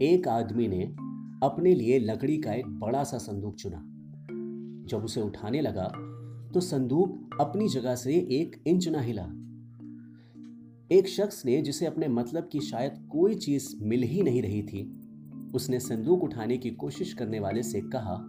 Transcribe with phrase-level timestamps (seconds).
[0.00, 0.86] ایک آدمی نے
[1.40, 3.84] اپنے لیے لکڑی کا ایک بڑا سا صندوق چنا۔
[4.88, 5.88] جب اسے اٹھانے لگا
[6.52, 9.26] تو صندوق اپنی جگہ سے ایک انچ نہ ہلا۔
[10.88, 14.92] ایک شخص نے جسے اپنے مطلب کی شاید کوئی چیز مل ہی نہیں رہی تھی،
[15.54, 18.24] اس نے صندوق اٹھانے کی کوشش کرنے والے سے کہا،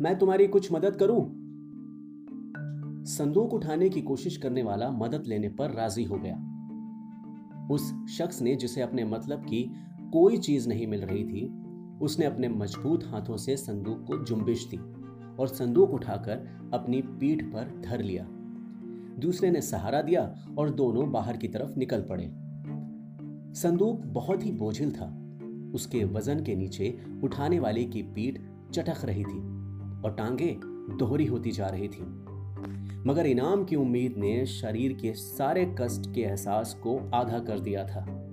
[0.00, 1.24] میں تمہاری کچھ مدد کروں؟
[3.04, 6.36] صندوق اٹھانے کی کوشش کرنے والا مدد لینے پر راضی ہو گیا۔
[7.70, 9.66] اس شخص نے جسے اپنے مطلب کی
[10.12, 11.48] کوئی چیز نہیں مل رہی تھی۔
[12.00, 14.76] اس نے اپنے مضبوط ہاتھوں سے صندوق کو جنبش دی
[15.36, 16.38] اور صندوق اٹھا کر
[16.70, 18.24] اپنی پیٹھ پر دھر لیا۔
[19.22, 22.28] دوسرے نے سہارا دیا اور دونوں باہر کی طرف نکل پڑے۔
[23.54, 25.18] صندوق بہت ہی بوجھل تھا۔
[25.74, 28.40] اس کے وزن کے نیچے اٹھانے والے کی پیٹھ
[28.70, 29.40] چٹک رہی تھی
[30.02, 30.54] اور ٹانگیں
[31.00, 32.04] دوہری ہوتی جا رہی تھی
[33.04, 37.82] مگر انعام کی امید نے شریر کے سارے کسٹ کے احساس کو آدھا کر دیا
[37.82, 38.28] تھا۔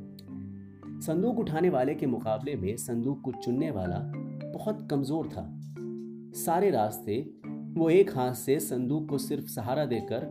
[1.02, 4.12] صندوق اٹھانے والے کے مقابلے میں صندوق کو چننے والا
[4.56, 5.56] بہت کمزور تھا۔
[6.36, 7.24] سارے راستے
[7.76, 10.24] وہ ایک ہاتھ سے صندوق کو صرف سہارا دے کر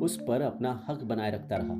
[0.00, 1.74] اس پر اپنا حق بنائے رکھتا رہا۔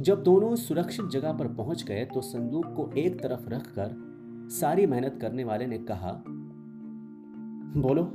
[0.00, 3.92] جب دونوں سرکشت جگہ پر پہنچ گئے تو صندوق کو ایک طرف رکھ کر
[4.50, 6.22] ساری محنت کرنے والے نے کہا،
[7.74, 8.10] بولو،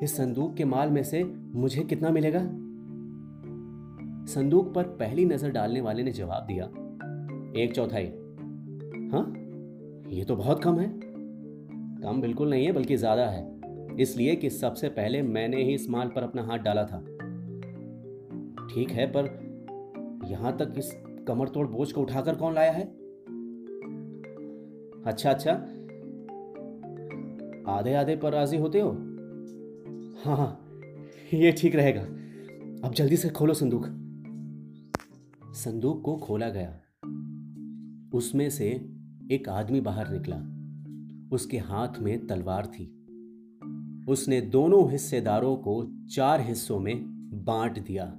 [0.00, 2.50] اس صندوق کے مال میں سے مجھے کتنا ملے گا؟
[4.26, 6.68] صندوق پر پہلی نظر ڈالنے والے نے جواب دیا
[7.54, 8.10] ایک چوتھائی۔
[9.12, 9.32] ہاں؟
[10.06, 10.86] یہ تو بہت کم ہے۔
[12.02, 13.44] کم بالکل نہیں ہے، بلکہ زیادہ ہے۔
[13.98, 16.82] اس لیے کہ سب سے پہلے میں نے ہی اس مال پر اپنا ہاتھ ڈالا
[16.82, 17.00] تھا۔
[18.74, 19.26] ٹھیک ہے، پر
[20.28, 20.94] یہاں تک اس
[21.26, 22.84] کمر توڑ بوجھ کو اٹھا کر کون لایا ہے؟
[25.04, 25.66] اچھا اچھا۔
[27.64, 28.90] آدھے آدھے پر راضی ہوتے ہو؟
[30.26, 30.54] ہاں ہاں۔
[31.32, 32.02] یہ ٹھیک رہے گا۔
[32.82, 33.86] اب جلدی سے کھولو صندوق۔
[35.54, 36.78] صندوق کو کھولا گیا۔
[38.12, 38.78] اس میں سے
[39.28, 40.42] ایک آدمی باہر نکلا۔
[41.30, 42.92] اس کے ہاتھ میں تلوار تھی۔
[44.06, 45.84] اس نے دونوں حصے داروں کو
[46.14, 46.94] چار حصوں میں
[47.44, 48.14] بانٹ دیا۔